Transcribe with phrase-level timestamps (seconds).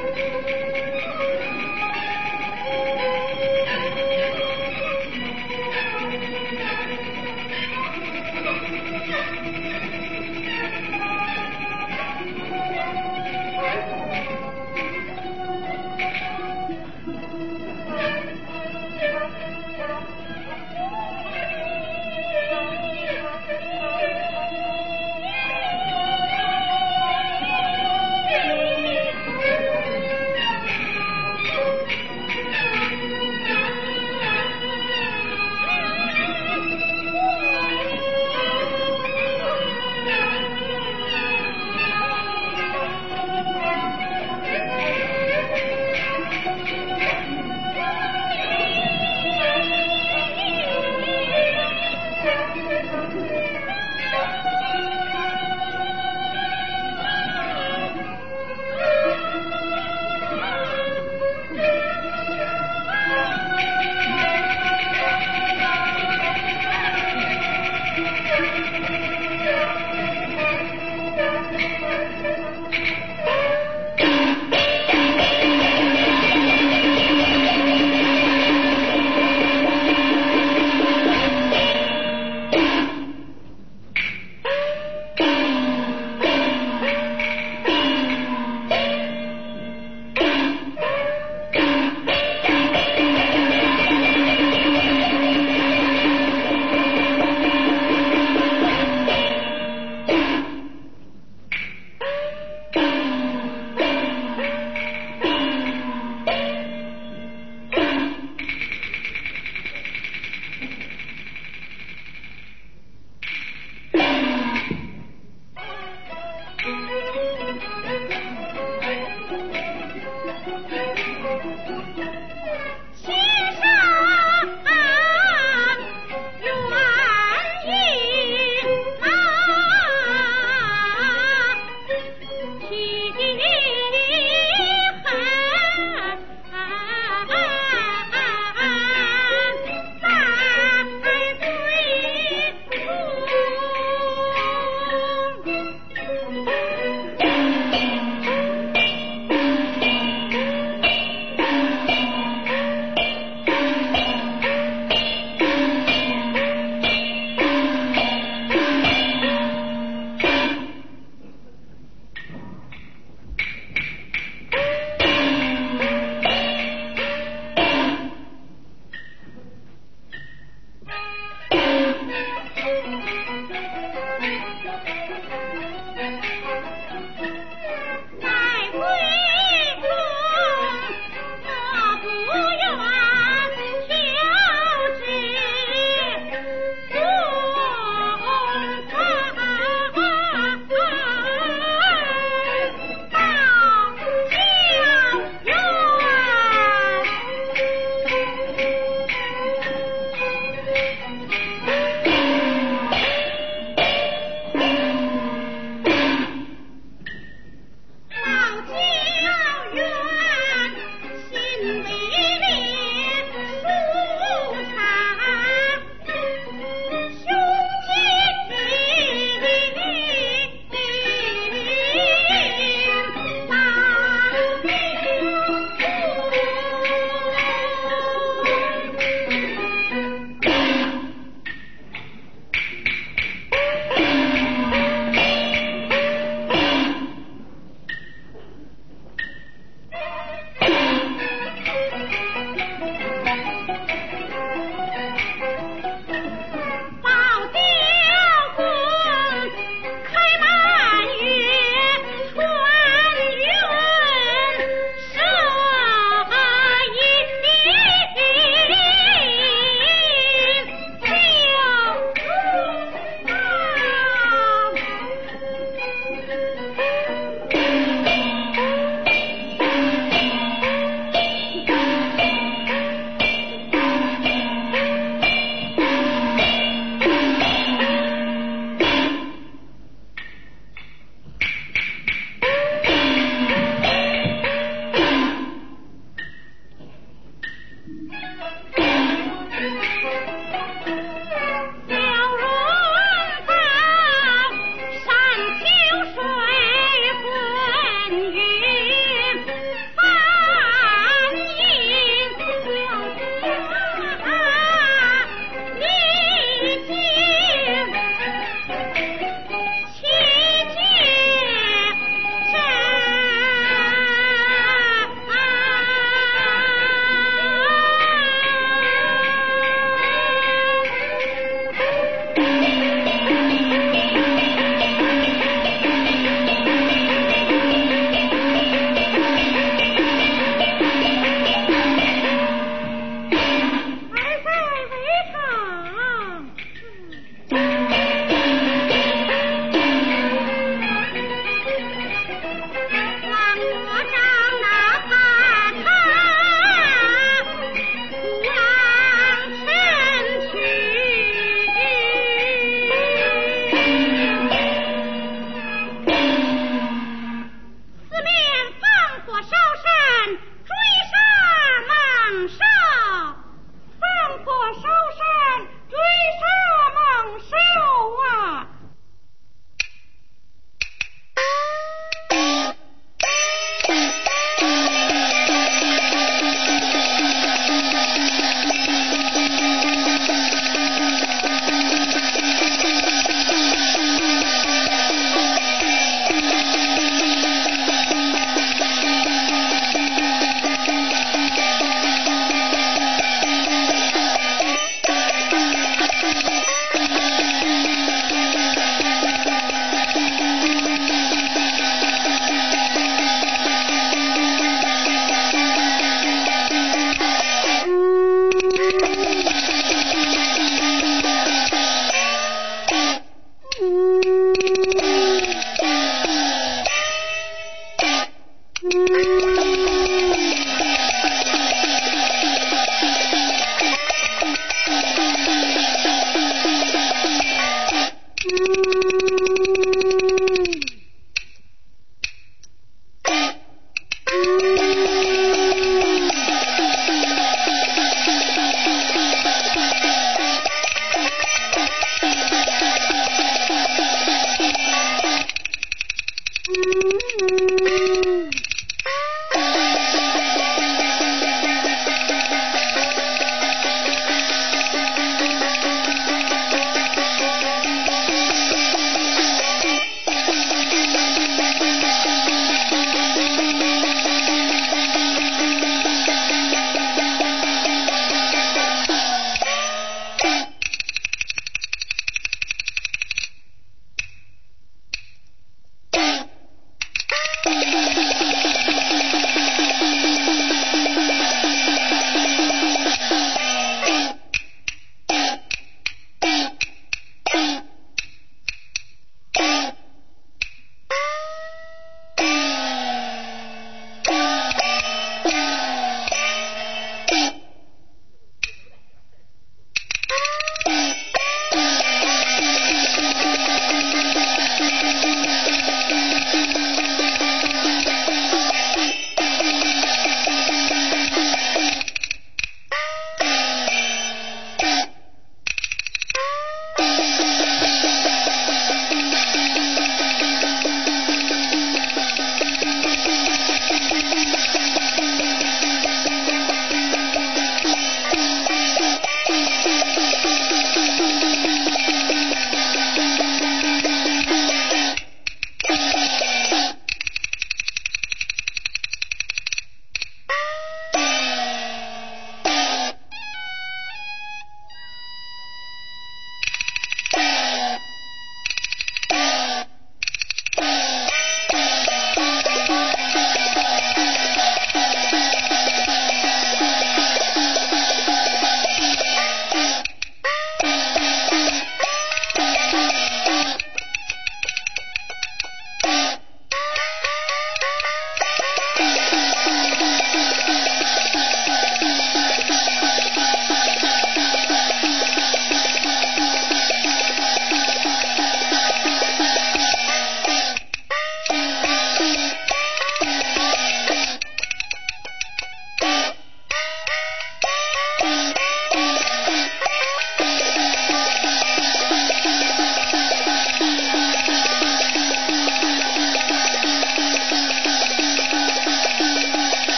[0.00, 0.67] Thank you.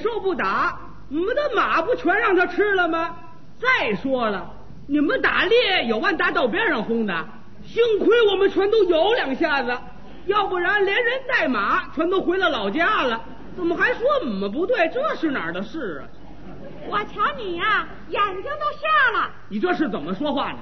[0.00, 0.78] 看见野兽不打，
[1.10, 3.14] 我们的马不全让他吃了吗？
[3.58, 4.50] 再说了，
[4.88, 7.14] 你们打猎有往大道边上轰的，
[7.62, 9.76] 幸亏我们全都有两下子，
[10.26, 13.20] 要不然连人带马全都回了老家了。
[13.56, 14.88] 怎么还说我们不对？
[14.88, 16.08] 这是哪儿的事啊？
[16.88, 19.30] 我瞧你呀、眼睛都瞎了。
[19.48, 20.58] 你这是怎么说话呢？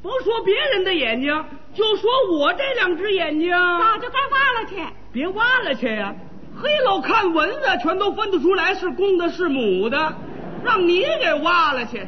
[0.00, 4.76] 甭说别人的眼睛，就说我这两只眼睛，早就该挖了去。
[5.12, 6.14] 别挖了去呀、
[6.60, 10.12] 黑喽看蚊子全都分得出来是公的是母的，
[10.64, 12.06] 让你给挖了去。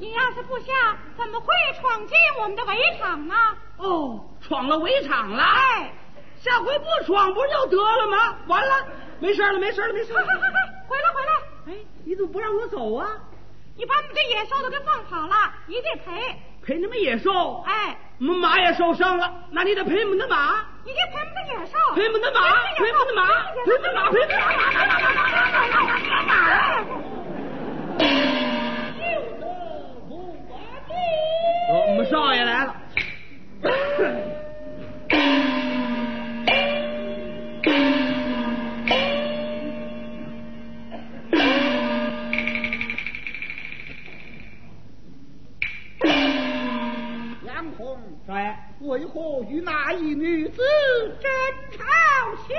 [0.00, 1.46] 你要是不下，怎么会
[1.80, 3.34] 闯进我们的围场呢？
[3.76, 5.42] 哦，闯了围场了。
[5.44, 5.92] 哎，
[6.40, 8.36] 下回不闯不就得了吗？
[8.48, 8.86] 完了，
[9.20, 10.40] 没事了，没事了，没事了快快。
[10.40, 11.32] 快快，回来回来！
[11.72, 13.06] 哎，你怎么不让我走啊？
[13.76, 15.34] 你把我们这野兽都给放跑了，
[15.66, 16.36] 你得赔。
[16.64, 22.40] 赔你们野兽，哎，马也受伤了，那你得赔我们的马，你得赔我们的野兽，赔我们的马，
[22.76, 23.26] 赔我们的马，
[23.64, 24.34] 赔我们的马，赔我们的
[26.26, 26.32] 马。
[31.74, 32.74] 我们少爷来了。
[48.80, 50.62] 为何与那一女子
[51.20, 51.30] 真
[51.70, 51.84] 吵
[52.46, 52.52] 起。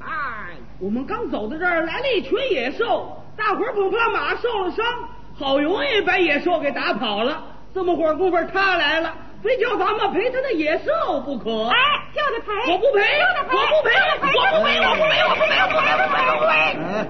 [0.00, 4.84] 哎，我们刚走到这儿，来了一群野兽，大伙儿恐怕马受了伤，
[5.38, 7.42] 好容易把野兽给打跑了。
[7.74, 11.66] 这么会儿功夫，他来了，非叫咱们陪他的野兽不可。
[11.66, 11.76] 哎，
[12.14, 16.52] 就得陪，我不陪，就得陪，我不赔，就得赔，我不陪，我不陪，我不陪，我不陪，我不陪，我不赔。
[16.88, 17.06] 哎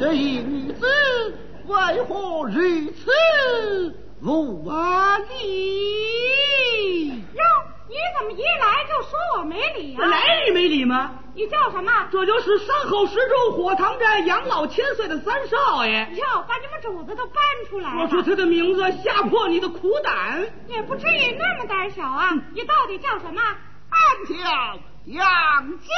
[0.00, 0.84] 这一女子
[1.68, 2.58] 为何如
[2.90, 3.00] 此
[4.24, 4.70] 无
[5.40, 7.08] 礼？
[7.08, 7.42] 哟，
[7.88, 9.98] 你怎么一来就说我没理啊？
[9.98, 11.18] 这来历没理吗？
[11.34, 11.90] 你叫什么？
[12.12, 16.08] 这就是山后石柱火塘寨养老千岁的三少爷。
[16.14, 18.08] 哟，把你们主子都搬出来了。
[18.08, 20.46] 说出他的名字，吓破你的苦胆。
[20.68, 22.30] 也不至于那么胆小啊！
[22.54, 23.42] 你到底叫什么？
[23.90, 24.34] 俺叫
[25.06, 25.88] 杨继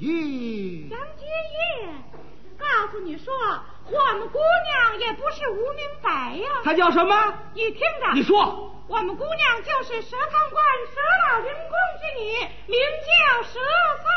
[0.00, 0.88] 玉。
[0.88, 1.92] 杨结业。
[2.58, 3.34] 告诉你说，
[3.92, 6.48] 我们姑娘也不是无名白呀。
[6.64, 7.34] 她叫什么？
[7.54, 8.68] 你听着，你说。
[8.86, 12.24] 我们姑娘就是蛇汤观蛇老灵公之女，
[12.66, 13.60] 名叫蛇
[14.02, 14.08] 赛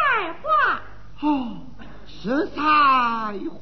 [0.42, 0.48] 花。
[1.22, 1.58] 哦，
[2.08, 3.62] 蛇赛花。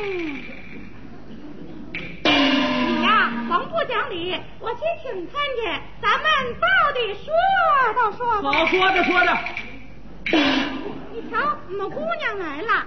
[0.00, 0.42] 嗯，
[2.24, 5.66] 你呀，甭不讲理，我去请参去，
[6.00, 6.24] 咱们
[6.58, 7.26] 到底说
[7.94, 8.50] 道说道。
[8.52, 9.28] 好说着说着，
[11.12, 12.86] 你瞧，我们姑娘来了。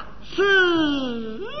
[0.41, 1.60] 是。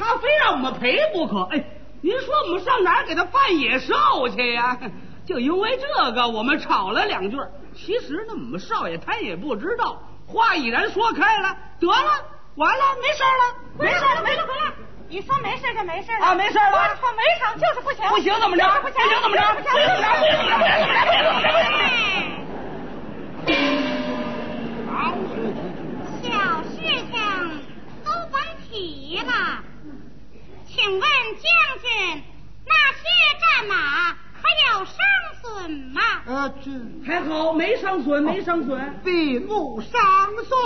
[0.00, 1.42] 他非让我们赔不可。
[1.52, 1.62] 哎，
[2.00, 3.94] 您说我们上哪儿给他办野兽
[4.34, 4.78] 去呀？
[5.26, 7.36] 就因为这个，我们吵了两句。
[7.74, 10.02] 其实呢，我们少爷他也不知道。
[10.26, 14.44] 话已然说开了，得了，完了，没事了，没事了，没事了。
[15.08, 16.70] 你说没事就没事了啊，没事了。
[16.72, 18.64] 我说围场就是不行，不行怎么着？
[18.80, 19.42] 不行怎么着？
[19.54, 19.76] 不行怎么着？
[19.76, 20.08] 不行怎么着？
[20.14, 20.70] 不行怎么着？
[20.70, 21.50] 不行怎么着？
[21.50, 21.60] 不行怎么着？
[26.22, 26.28] 小
[26.62, 26.78] 事
[27.10, 27.14] 情
[28.04, 28.34] 都甭
[28.68, 29.32] 提了，
[30.82, 31.42] 请问将
[31.82, 32.22] 军，
[32.64, 33.02] 那些
[33.38, 34.96] 战马可有伤
[35.42, 36.00] 损吗？
[36.24, 36.70] 呃，这
[37.06, 39.92] 还好，没伤损，没伤损，并无伤
[40.42, 40.58] 损。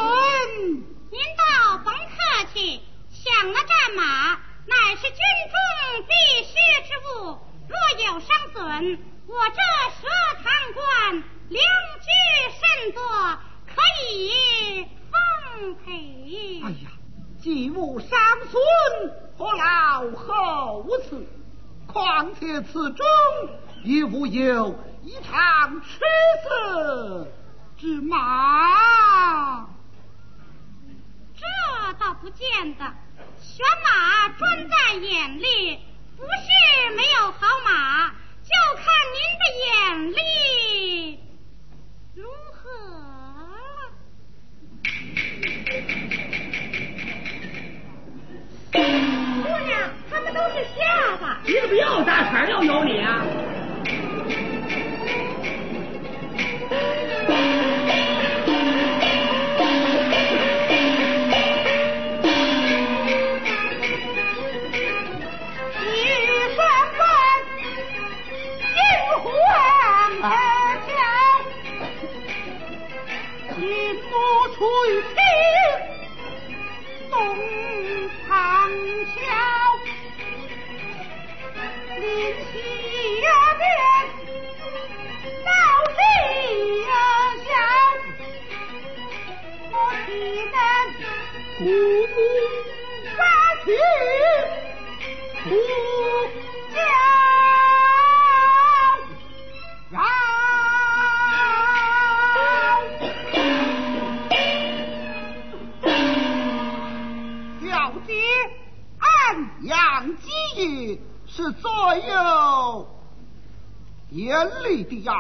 [1.10, 4.34] 您倒甭客气，想那战马
[4.66, 5.18] 乃是军
[5.50, 6.54] 中必须
[6.86, 7.36] 之物，
[7.68, 9.60] 若有伤损，我这
[10.00, 10.06] 蛇
[10.44, 11.64] 堂官良
[11.98, 12.06] 知
[12.60, 13.02] 甚多，
[13.66, 14.86] 可以。
[15.10, 16.62] 奉陪。
[16.64, 16.90] 哎呀，
[17.42, 18.08] 既无伤
[18.48, 21.26] 损，何劳后此？
[21.86, 23.06] 况且此中
[23.84, 26.00] 亦无有一场赤
[26.42, 27.28] 色
[27.76, 29.66] 之马。
[31.36, 31.44] 这
[31.98, 32.84] 倒不见得，
[33.40, 35.78] 选马专在眼力，
[36.16, 41.20] 不是没有好马，就看您的眼力
[50.54, 51.24] 是瞎子。
[51.46, 53.24] 你怎么又大茬又有理啊？
[111.44, 111.70] 是最
[112.08, 112.88] 有
[114.12, 115.12] 眼力的呀，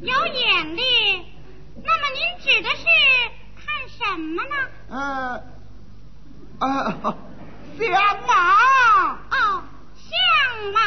[0.00, 0.82] 有眼力。
[1.84, 2.86] 那么您指的是
[3.54, 4.56] 看什么呢？
[4.88, 5.42] 呃，
[6.60, 7.16] 呃，
[7.78, 7.92] 相
[8.26, 9.12] 马。
[9.30, 9.62] 哦，
[9.94, 10.78] 相马。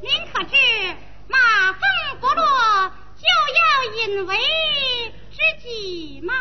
[0.00, 0.56] 您可知
[1.28, 1.80] 马蜂
[2.22, 3.26] 不落就
[3.60, 3.60] 要
[4.06, 4.34] 引为
[5.30, 6.32] 知己吗？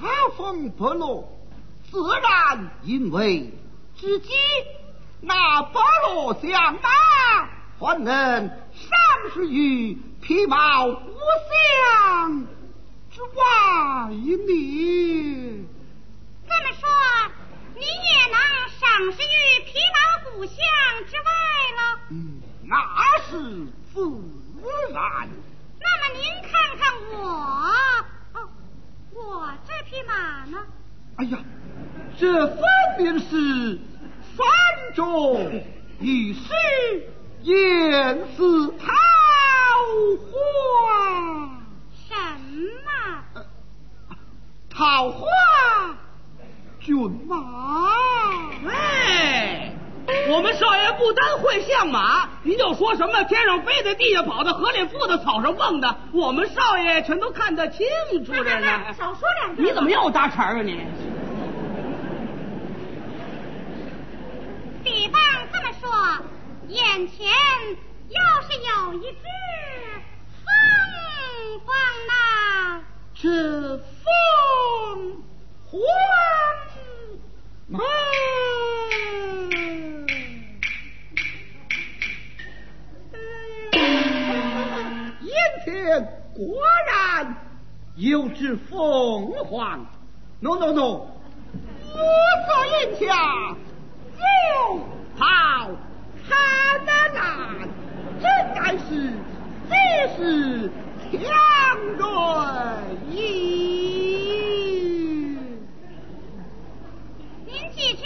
[0.00, 1.28] 马蜂不落，
[1.90, 3.52] 自然因为
[3.98, 4.30] 知己，
[5.20, 6.88] 那保罗相马，
[7.78, 8.98] 还能赏
[9.34, 11.12] 识于皮毛互
[11.48, 12.46] 相
[13.10, 15.66] 之外呢。
[16.48, 16.88] 这么说，
[17.74, 18.38] 你也能
[18.78, 19.98] 赏识于皮毛
[20.30, 20.54] 故乡
[21.10, 21.30] 之外
[21.76, 22.00] 了？
[22.10, 22.72] 嗯，那
[23.28, 23.30] 是
[23.92, 24.00] 自
[24.92, 25.28] 然。
[25.78, 26.80] 那么您看看
[27.12, 28.04] 我，哦，
[29.20, 30.58] 我这匹马呢？
[31.16, 31.38] 哎呀，
[32.18, 32.62] 这分
[32.98, 33.78] 明是
[34.36, 34.46] 三
[34.94, 35.62] 中
[36.00, 36.42] 一时
[37.42, 38.86] 艳似桃
[40.16, 40.30] 花。
[41.92, 42.14] 什
[42.84, 43.44] 么？
[44.70, 45.26] 桃花
[46.80, 47.36] 骏马。
[48.66, 49.74] 哎，
[50.30, 57.86] 我们少爷不单会相马，您就说什么天上飞的、地下跑的、河里浮的、草上蹦的，我们少爷全都看得清
[58.24, 58.94] 楚着呢。
[58.96, 59.62] 少说两句。
[59.62, 60.80] 你怎么又搭茬啊你？
[64.82, 65.20] 比方
[65.52, 65.90] 这么说，
[66.68, 67.28] 眼前
[68.08, 69.18] 要是有一只
[70.44, 70.48] 凤
[71.64, 71.76] 凰
[72.08, 72.80] 呐，
[73.14, 75.22] 这凤
[75.70, 75.80] 凰
[86.40, 87.36] 果然
[87.96, 89.86] 有只凤凰。
[90.40, 90.80] 喏喏喏，
[91.92, 91.98] 我
[92.46, 92.48] 所
[92.78, 93.54] 眼下
[94.16, 94.24] 又
[95.18, 95.70] 好
[96.26, 96.30] 看
[96.86, 97.20] 呐呐，
[98.22, 98.24] 真
[98.54, 98.88] 该是
[99.68, 99.74] 这
[100.16, 100.70] 是
[101.12, 101.18] 强
[101.98, 102.00] 人
[103.10, 103.14] 意。
[107.44, 108.02] 您既知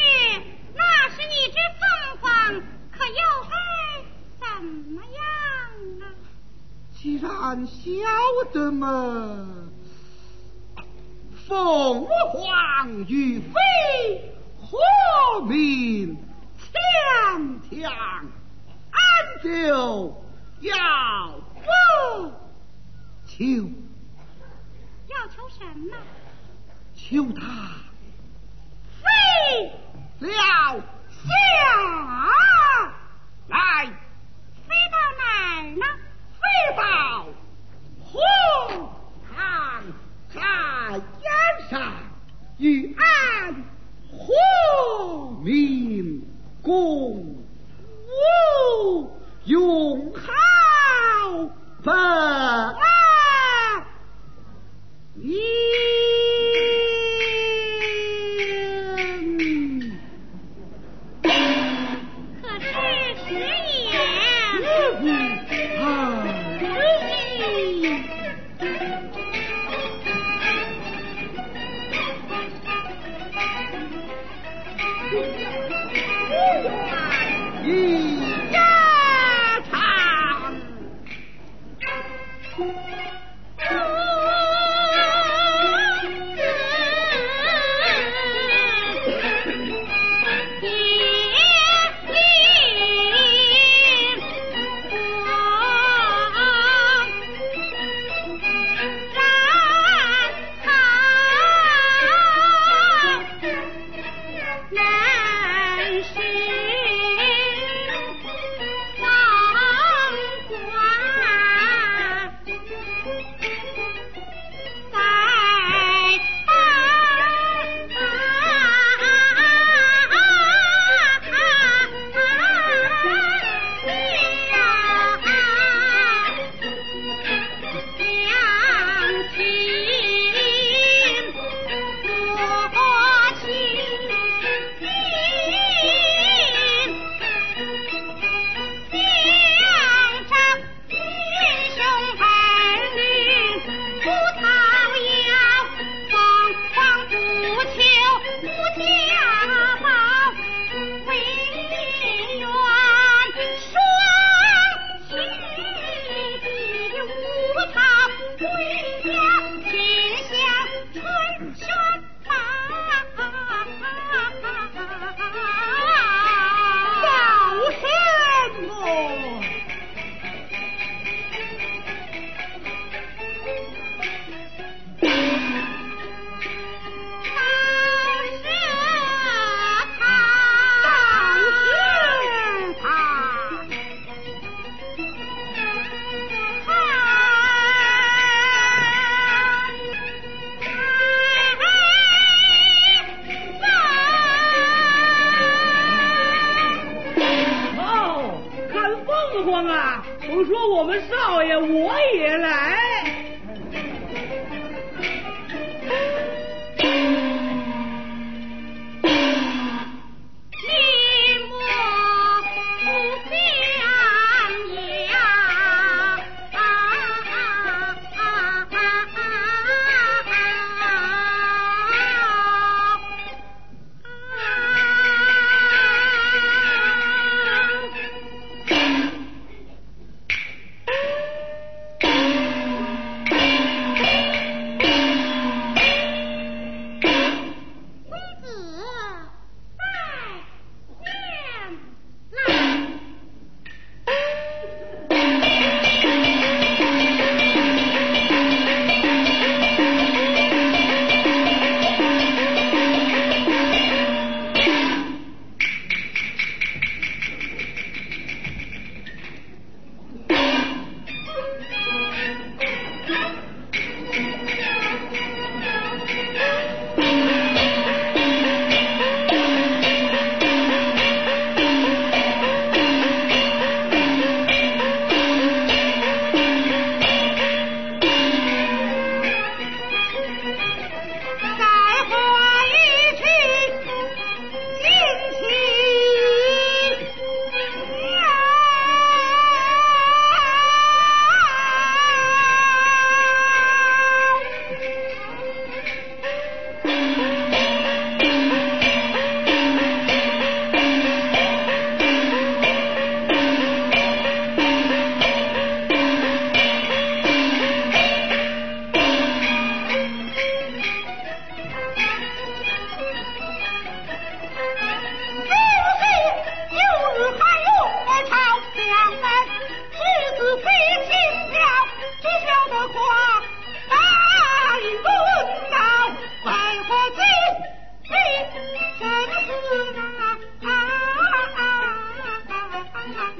[0.74, 1.82] 那是一只凤
[2.20, 2.24] 凰，
[2.90, 3.14] 可又
[3.48, 3.54] 该
[4.40, 5.33] 怎么样？
[7.04, 7.92] 既然晓
[8.50, 9.46] 得嘛，
[11.46, 16.16] 凤凰于飞，何名
[16.56, 17.92] 强强？
[18.90, 18.98] 俺
[19.42, 19.50] 就
[20.60, 22.32] 要不
[23.26, 23.42] 求
[25.06, 25.94] 要求什么？
[26.94, 27.42] 求他
[29.02, 29.06] 飞
[30.20, 31.28] 了下
[33.48, 33.84] 来，
[34.66, 35.84] 飞到哪儿呢？
[36.44, 36.82] 飞到
[38.04, 38.20] 红
[39.34, 39.36] 堂
[40.32, 40.42] 山
[41.22, 41.28] 崖
[41.70, 41.72] 上，
[42.58, 43.54] 与俺
[44.10, 44.16] 和
[45.42, 46.22] 民
[46.62, 46.72] 共
[48.06, 49.10] 舞，
[49.44, 50.22] 用好
[51.82, 51.94] 分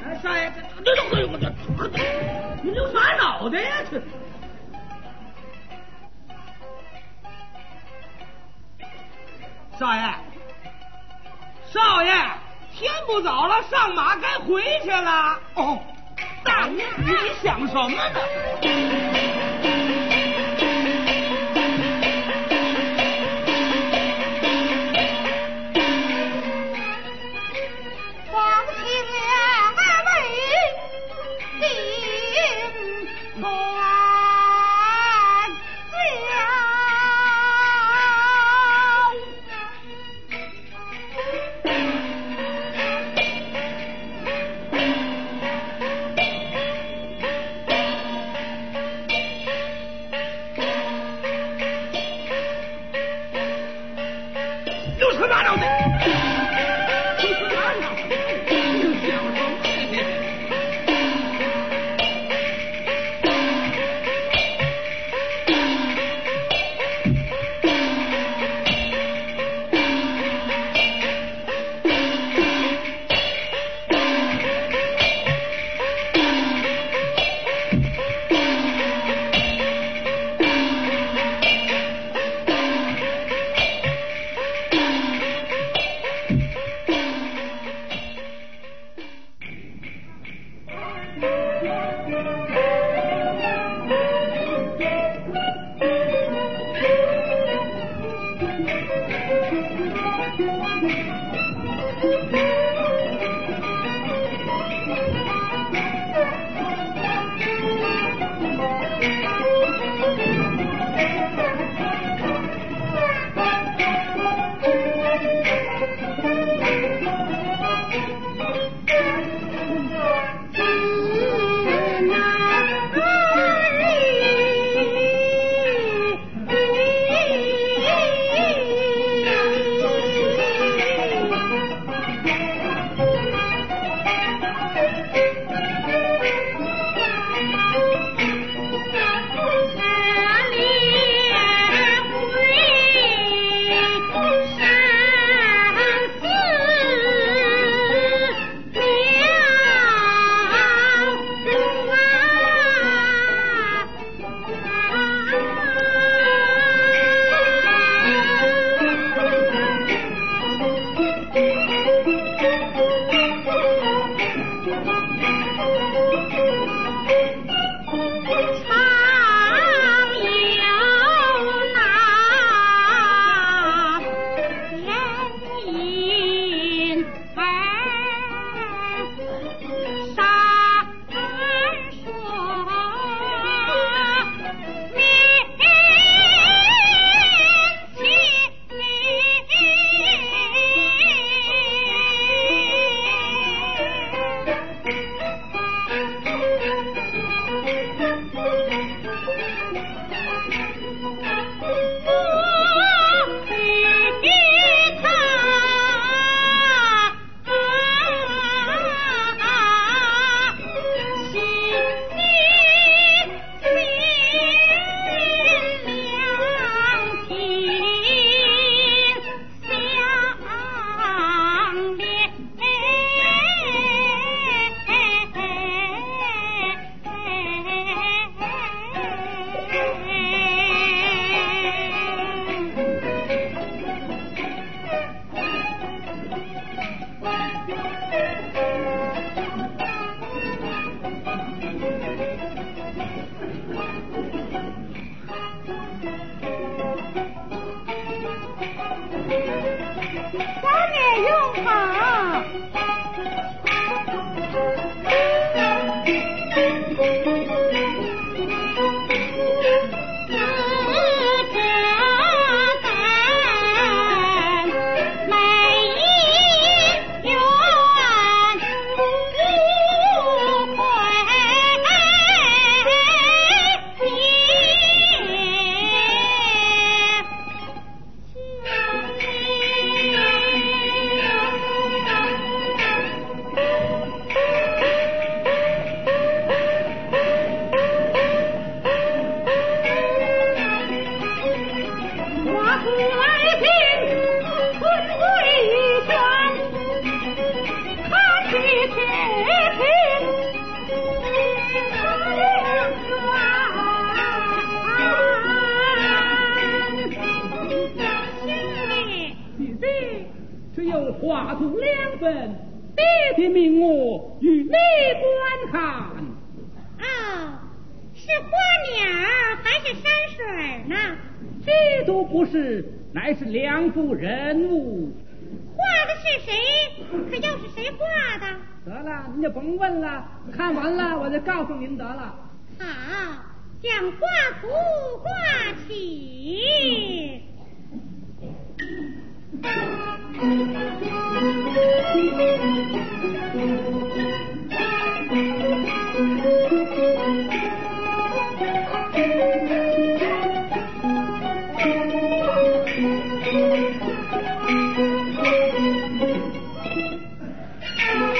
[0.03, 1.43] 哎，少爷，这这这这这
[1.87, 1.97] 这，
[2.61, 4.01] 你又耍脑袋呀，这。
[9.79, 10.01] 少爷。
[11.71, 12.11] 少爷。
[13.07, 15.39] 不早了，上马该回去了。
[15.55, 15.79] 哦，
[16.43, 19.26] 大娘，你想什么呢？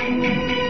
[0.07, 0.66] thank you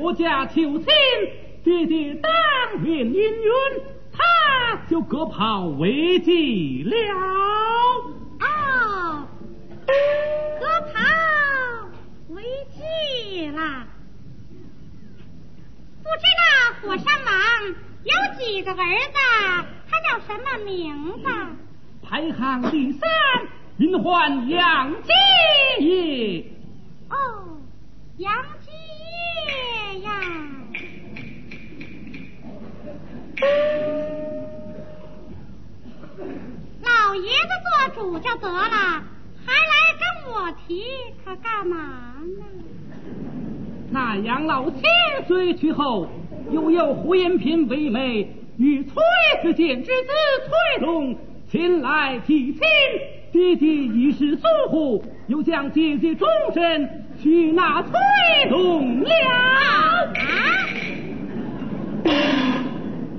[0.00, 0.86] 我家求亲，
[1.62, 2.30] 爹爹当
[2.80, 3.52] 面应允，
[4.12, 6.96] 他就割袍为祭了。
[8.40, 9.26] 哦，
[10.58, 10.98] 割袍
[12.30, 13.86] 为祭了。
[16.02, 16.42] 不知道
[16.82, 17.32] 火山王
[18.02, 19.18] 有几个儿子？
[19.88, 21.28] 他叫什么名字？
[22.02, 23.08] 排行第三，
[23.76, 26.44] 名唤杨继业。
[27.10, 27.16] 哦，
[28.18, 30.00] 杨继业。
[30.00, 30.10] 呀，
[36.82, 39.02] 老爷子做主就得了，
[39.44, 40.84] 还来跟我提
[41.24, 41.76] 他干嘛
[42.38, 42.44] 呢？
[43.90, 44.80] 那杨老千
[45.26, 46.08] 岁去后，
[46.50, 49.02] 又有胡延平为媒，与崔
[49.42, 50.08] 子建之子
[50.46, 51.16] 崔龙
[51.52, 52.60] 前来提亲。
[53.30, 57.92] 爹爹已是祖父，又将姐姐终身许那崔
[58.48, 59.10] 东了。
[59.10, 60.14] 啊！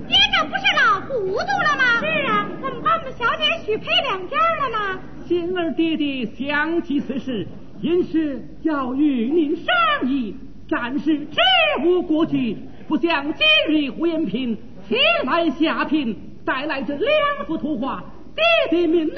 [0.08, 2.00] 爹这不是老糊涂了吗？
[2.00, 5.00] 是啊，怎么把我们小姐许配两家了呢？
[5.28, 7.48] 今儿爹爹想起此事，
[7.82, 10.36] 因是要与您商议，
[10.68, 11.38] 暂时支
[11.86, 12.58] 吾过去，
[12.88, 14.58] 不想今日胡延平
[14.90, 18.04] 前来下聘，带来这两幅图画。
[18.36, 19.12] 爹爹命你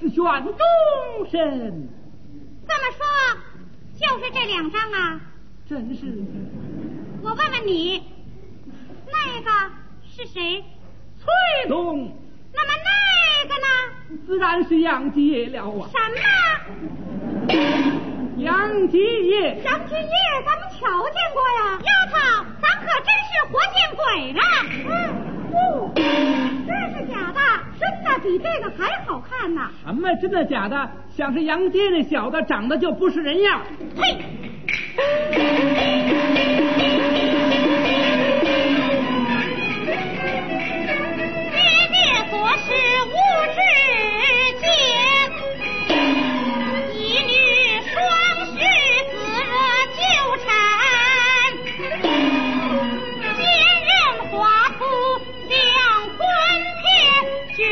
[0.00, 0.56] 是选终
[1.30, 1.88] 身，
[2.66, 3.00] 这么说
[4.00, 5.20] 就是这两张啊？
[5.68, 6.06] 真是。
[7.22, 8.02] 我问问你，
[9.06, 9.50] 那个
[10.04, 10.64] 是谁？
[11.18, 12.16] 崔东。
[12.54, 13.66] 那么那个呢？
[14.26, 15.88] 自然是杨杰了啊。
[15.90, 15.96] 什
[17.48, 18.11] 么？
[18.38, 19.60] 杨吉业。
[19.64, 20.10] 杨吉业，
[20.44, 20.78] 咱们瞧
[21.10, 21.78] 见过呀。
[21.82, 22.12] 丫头，
[22.60, 24.02] 咱可真是活见鬼
[24.32, 24.40] 了。
[24.88, 24.90] 嗯，
[25.50, 25.54] 不，
[26.66, 27.38] 这是假的。
[27.78, 29.70] 真的比这个还好看呢！
[29.84, 30.90] 什么真的假的？
[31.16, 33.60] 想是杨爹那小子长得就不是人样。
[33.96, 34.16] 嘿！
[34.94, 35.06] 爹
[41.90, 41.96] 爹
[42.30, 42.72] 做事
[43.04, 43.14] 无
[43.52, 43.58] 止
[44.60, 44.66] 境，
[55.48, 56.72] 两婚。
[57.54, 57.64] 君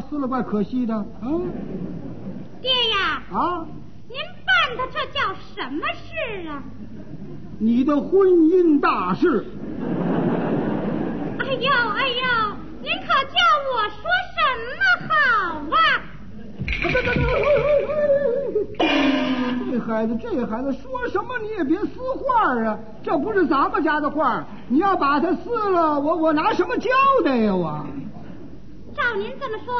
[0.00, 1.50] 死了怪可惜的，嗯。
[2.60, 3.22] 爹呀！
[3.32, 3.66] 啊！
[4.08, 4.16] 您
[4.46, 6.62] 办的这叫什么事啊？
[7.58, 9.44] 你的婚姻大事。
[11.38, 12.22] 哎呦哎呦！
[12.80, 13.38] 您可叫
[13.72, 14.02] 我说
[14.34, 15.12] 什么好
[15.70, 15.76] 啊？
[19.70, 22.78] 这孩子，这孩子说什么你也别撕画啊！
[23.02, 26.90] 这不是咱们家的画，你要把它撕了，我我拿什么交
[27.24, 27.84] 代呀我？
[29.12, 29.74] 照您这么说，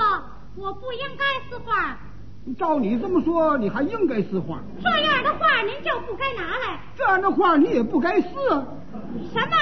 [0.56, 1.96] 我不应该撕画。
[2.58, 4.60] 照你这么说，你还应该撕画。
[4.82, 6.78] 这样的画您就不该拿来。
[6.94, 8.28] 这样的画你也不该撕。
[9.32, 9.56] 什么？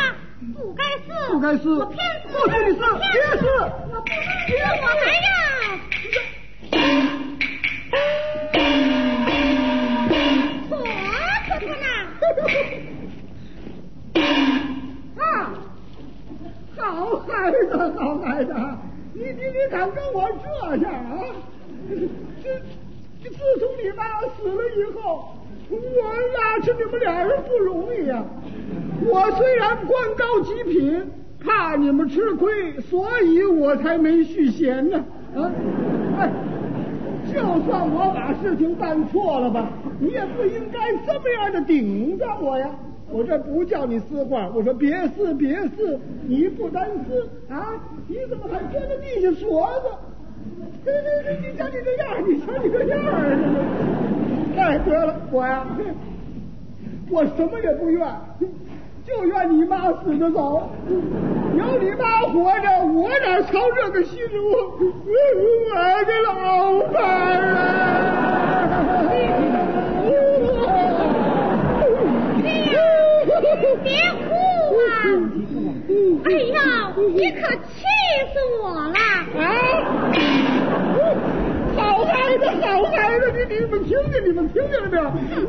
[0.56, 1.12] 不该撕？
[1.30, 1.72] 不该撕？
[1.78, 2.32] 我偏撕！
[2.32, 2.80] 不许你撕！
[2.80, 3.06] 别
[3.38, 3.46] 撕！
[3.92, 4.50] 我不能撕！
[4.80, 5.30] 我还要。
[10.68, 10.74] 活
[11.46, 11.86] 死他呢！
[15.22, 15.22] 啊！
[16.76, 16.82] 好
[17.20, 18.50] 孩子，好孩子。
[19.12, 21.24] 你你你敢跟我这样啊？
[22.42, 22.48] 这
[23.22, 24.04] 这自从你妈
[24.36, 25.34] 死了以后，
[25.70, 25.76] 我
[26.38, 28.24] 拉扯你们俩人不容易呀。
[29.04, 31.10] 我虽然官高级品，
[31.44, 35.04] 怕你们吃亏，所以我才没续弦呢。
[35.34, 35.50] 啊，
[36.18, 36.30] 哎，
[37.32, 42.70] 就算我把事情办错了吧，你也不应该这么样的顶着我呀。
[43.12, 47.74] 我这不叫你撕画，我说别撕别撕，你不单撕啊，
[48.06, 49.90] 你怎么还搁在地下锁着？
[50.84, 53.14] 这这这，你瞧你这样，你瞧你这样啊！
[54.56, 55.66] 哎，得了，我呀，
[57.10, 58.08] 我什么也不愿，
[59.04, 60.70] 就愿你妈死的早。
[61.58, 64.42] 有你妈活着，我哪操这个心我
[64.78, 65.74] 我
[66.06, 66.98] 的老伴
[67.42, 67.56] 啊！
[73.82, 74.28] 别哭
[74.86, 74.90] 啊！
[76.24, 76.58] 哎呀，
[77.14, 77.68] 你可气
[78.32, 78.98] 死我了！
[79.38, 79.42] 哎！
[81.76, 85.02] 好孩子，好孩子，你你们听见，你们听见了没有？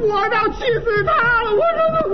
[0.07, 1.09] 我倒气死他
[1.43, 1.47] 了！
[1.51, 2.13] 我说怎么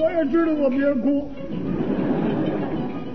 [0.00, 1.30] 我我也知道我别哭。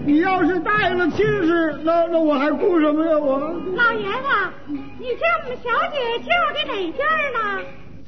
[0.05, 3.17] 你要是答应了亲事，那那我还哭什么呀？
[3.17, 3.39] 我
[3.75, 4.27] 老爷子，
[4.99, 7.39] 你叫我们小姐叫的哪家呢？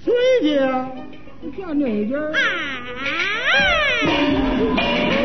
[0.04, 0.88] 崔姐啊，
[1.42, 2.18] 你嫁哪家？
[4.76, 5.17] 年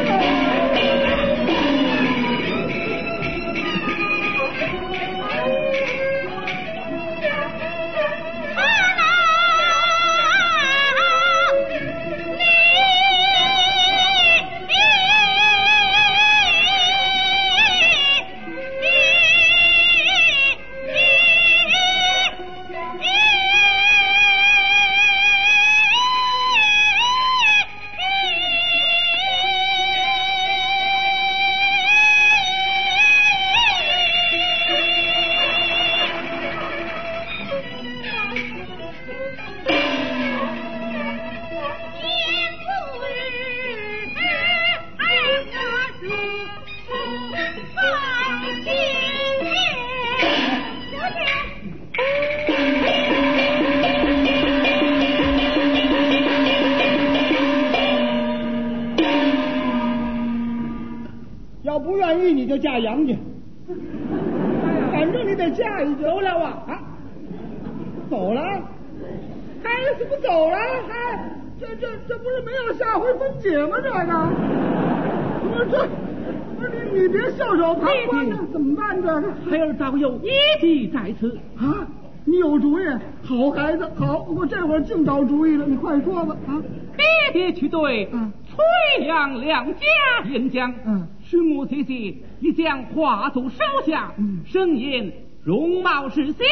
[76.93, 79.22] 你你别袖手旁观呢，怎么办这个？
[79.51, 80.30] 孩儿早有一
[80.61, 81.38] 计在此。
[81.57, 81.86] 啊，
[82.24, 82.82] 你有主意？
[83.22, 86.62] 好孩子，好，我这会儿净找主意了，你快说吧啊！
[86.97, 89.86] 爹爹去对嗯崔杨两家
[90.30, 95.11] 演讲，嗯师母姐姐已将画图收下，嗯声音
[95.43, 96.45] 容貌是小，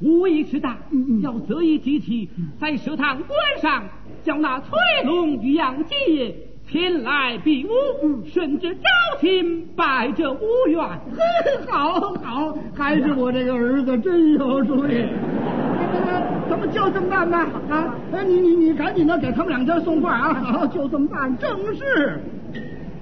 [0.00, 0.76] 武艺是大，
[1.22, 2.28] 要择一机器，
[2.60, 3.84] 在食堂观上，
[4.24, 6.34] 叫那崔龙与杨继业
[6.70, 7.70] 前来比武，
[8.04, 8.80] 嗯甚至招
[9.20, 10.80] 亲拜这无缘。
[11.10, 11.20] 嘿，
[11.68, 15.04] 好好，还是我这个儿子真有主意。
[16.48, 17.94] 咱们就这么办吧啊！
[18.12, 20.34] 哎，你你你赶紧的给他们两家送话啊！
[20.34, 21.36] 好，就这么办。
[21.38, 22.20] 正是，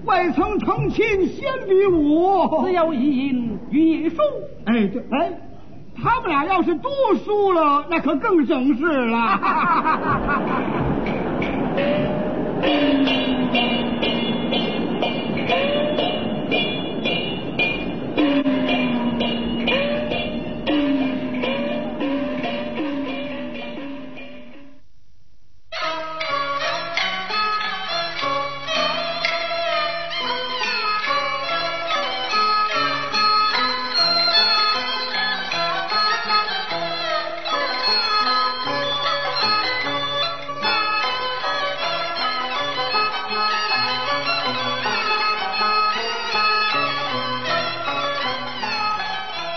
[0.06, 2.64] 未曾成亲先比武。
[2.64, 4.16] 只有一赢与一输，
[4.64, 5.32] 哎，对，哎，
[5.94, 6.88] 他们俩要是都
[7.24, 9.40] 输了，那可更省事了。
[12.60, 13.54] Thank
[15.50, 15.87] you.